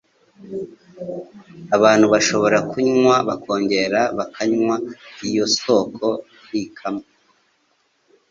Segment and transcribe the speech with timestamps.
[1.77, 4.75] Abantu bashobora kunywa, bakongera bakanywa,
[5.27, 6.07] iyo soko
[6.47, 7.03] ntikama.